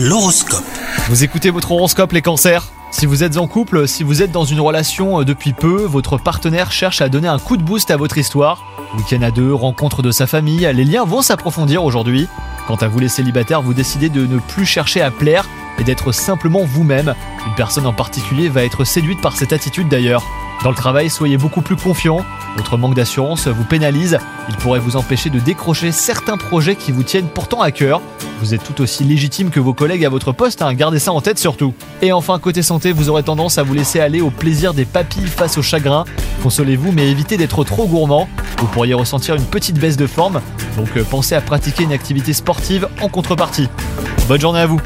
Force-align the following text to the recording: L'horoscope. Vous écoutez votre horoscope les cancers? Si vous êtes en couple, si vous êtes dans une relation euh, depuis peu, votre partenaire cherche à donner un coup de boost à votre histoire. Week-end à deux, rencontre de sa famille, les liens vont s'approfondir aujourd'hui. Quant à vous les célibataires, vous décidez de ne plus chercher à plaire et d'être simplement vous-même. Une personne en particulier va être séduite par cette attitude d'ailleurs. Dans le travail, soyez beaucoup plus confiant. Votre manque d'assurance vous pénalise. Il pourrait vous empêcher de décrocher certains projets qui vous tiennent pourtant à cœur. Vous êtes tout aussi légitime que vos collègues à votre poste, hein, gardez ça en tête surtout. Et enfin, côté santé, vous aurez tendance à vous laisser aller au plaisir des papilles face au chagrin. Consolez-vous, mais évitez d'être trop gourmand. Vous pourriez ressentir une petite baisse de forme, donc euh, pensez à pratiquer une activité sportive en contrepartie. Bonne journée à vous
L'horoscope. 0.00 0.62
Vous 1.08 1.24
écoutez 1.24 1.50
votre 1.50 1.72
horoscope 1.72 2.12
les 2.12 2.22
cancers? 2.22 2.68
Si 2.92 3.04
vous 3.04 3.24
êtes 3.24 3.36
en 3.36 3.48
couple, 3.48 3.88
si 3.88 4.04
vous 4.04 4.22
êtes 4.22 4.30
dans 4.30 4.44
une 4.44 4.60
relation 4.60 5.20
euh, 5.20 5.24
depuis 5.24 5.52
peu, 5.52 5.82
votre 5.82 6.18
partenaire 6.18 6.70
cherche 6.70 7.00
à 7.00 7.08
donner 7.08 7.26
un 7.26 7.40
coup 7.40 7.56
de 7.56 7.64
boost 7.64 7.90
à 7.90 7.96
votre 7.96 8.16
histoire. 8.16 8.62
Week-end 8.96 9.22
à 9.22 9.32
deux, 9.32 9.52
rencontre 9.52 10.02
de 10.02 10.12
sa 10.12 10.28
famille, 10.28 10.70
les 10.72 10.84
liens 10.84 11.04
vont 11.04 11.20
s'approfondir 11.20 11.82
aujourd'hui. 11.82 12.28
Quant 12.68 12.76
à 12.76 12.86
vous 12.86 13.00
les 13.00 13.08
célibataires, 13.08 13.60
vous 13.60 13.74
décidez 13.74 14.08
de 14.08 14.24
ne 14.24 14.38
plus 14.38 14.66
chercher 14.66 15.00
à 15.00 15.10
plaire 15.10 15.48
et 15.80 15.82
d'être 15.82 16.12
simplement 16.12 16.64
vous-même. 16.64 17.16
Une 17.48 17.54
personne 17.56 17.86
en 17.86 17.92
particulier 17.92 18.48
va 18.48 18.62
être 18.62 18.84
séduite 18.84 19.20
par 19.20 19.36
cette 19.36 19.52
attitude 19.52 19.88
d'ailleurs. 19.88 20.22
Dans 20.62 20.70
le 20.70 20.76
travail, 20.76 21.10
soyez 21.10 21.38
beaucoup 21.38 21.60
plus 21.60 21.76
confiant. 21.76 22.24
Votre 22.58 22.76
manque 22.76 22.96
d'assurance 22.96 23.46
vous 23.46 23.62
pénalise. 23.62 24.18
Il 24.48 24.56
pourrait 24.56 24.80
vous 24.80 24.96
empêcher 24.96 25.30
de 25.30 25.38
décrocher 25.38 25.92
certains 25.92 26.36
projets 26.36 26.74
qui 26.74 26.90
vous 26.90 27.04
tiennent 27.04 27.28
pourtant 27.28 27.60
à 27.60 27.70
cœur. 27.70 28.02
Vous 28.40 28.52
êtes 28.52 28.64
tout 28.64 28.82
aussi 28.82 29.04
légitime 29.04 29.50
que 29.50 29.60
vos 29.60 29.72
collègues 29.72 30.04
à 30.04 30.08
votre 30.08 30.32
poste, 30.32 30.60
hein, 30.60 30.74
gardez 30.74 30.98
ça 30.98 31.12
en 31.12 31.20
tête 31.20 31.38
surtout. 31.38 31.72
Et 32.02 32.10
enfin, 32.10 32.36
côté 32.40 32.62
santé, 32.62 32.90
vous 32.90 33.10
aurez 33.10 33.22
tendance 33.22 33.58
à 33.58 33.62
vous 33.62 33.74
laisser 33.74 34.00
aller 34.00 34.20
au 34.20 34.30
plaisir 34.30 34.74
des 34.74 34.84
papilles 34.84 35.28
face 35.28 35.56
au 35.56 35.62
chagrin. 35.62 36.04
Consolez-vous, 36.42 36.90
mais 36.90 37.08
évitez 37.08 37.36
d'être 37.36 37.62
trop 37.62 37.86
gourmand. 37.86 38.28
Vous 38.58 38.66
pourriez 38.66 38.94
ressentir 38.94 39.36
une 39.36 39.44
petite 39.44 39.78
baisse 39.78 39.96
de 39.96 40.08
forme, 40.08 40.40
donc 40.76 40.88
euh, 40.96 41.04
pensez 41.08 41.36
à 41.36 41.40
pratiquer 41.40 41.84
une 41.84 41.92
activité 41.92 42.32
sportive 42.32 42.88
en 43.00 43.08
contrepartie. 43.08 43.68
Bonne 44.26 44.40
journée 44.40 44.60
à 44.60 44.66
vous 44.66 44.80